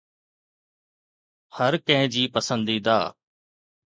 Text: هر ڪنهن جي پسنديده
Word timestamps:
هر 1.57 1.73
ڪنهن 1.87 2.09
جي 2.15 2.23
پسنديده 2.39 2.97